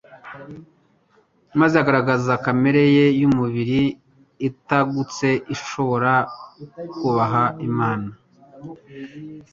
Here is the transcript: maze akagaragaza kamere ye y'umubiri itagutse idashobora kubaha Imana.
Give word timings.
maze 1.59 1.75
akagaragaza 1.77 2.31
kamere 2.45 2.81
ye 2.95 3.05
y'umubiri 3.19 3.81
itagutse 4.47 5.27
idashobora 5.53 6.13
kubaha 6.95 7.43
Imana. 7.69 8.09